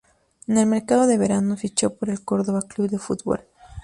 [0.47, 3.41] En el mercado de verano fichó por el Córdoba Club de Fútbol.